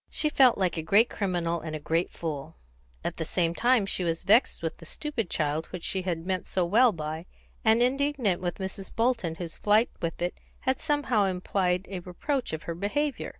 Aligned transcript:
She 0.09 0.29
felt 0.29 0.57
like 0.57 0.77
a 0.77 0.81
great 0.81 1.11
criminal 1.11 1.61
and 1.61 1.75
a 1.75 1.79
great 1.79 2.09
fool; 2.11 2.55
at 3.03 3.17
the 3.17 3.23
same 3.23 3.53
time 3.53 3.85
she 3.85 4.03
was 4.03 4.23
vexed 4.23 4.63
with 4.63 4.77
the 4.77 4.85
stupid 4.87 5.29
child 5.29 5.67
which 5.67 5.83
she 5.83 6.01
had 6.01 6.25
meant 6.25 6.47
so 6.47 6.65
well 6.65 6.91
by, 6.91 7.27
and 7.63 7.83
indignant 7.83 8.41
with 8.41 8.57
Mrs. 8.57 8.91
Bolton, 8.95 9.35
whose 9.35 9.59
flight 9.59 9.91
with 10.01 10.19
it 10.19 10.33
had 10.61 10.79
somehow 10.79 11.25
implied 11.25 11.85
a 11.87 11.99
reproach 11.99 12.51
of 12.51 12.63
her 12.63 12.73
behaviour. 12.73 13.29